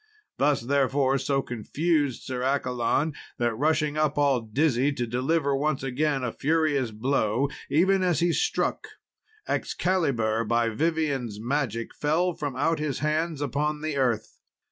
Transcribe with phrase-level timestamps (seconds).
[0.39, 6.23] This, therefore, so confused Sir Accolon, that rushing up, all dizzy, to deliver once again
[6.23, 8.87] a furious blow, even as he struck,
[9.47, 14.39] Excalibur, by Vivien's magic, fell from out his hands upon the earth.